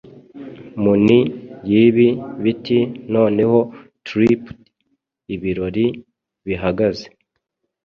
Muni 0.81 1.19
yibi 1.71 2.07
biti 2.43 2.79
noneho 3.13 3.59
tripd, 4.07 4.45
ibirori 5.35 5.85
bihagaze 6.45 7.05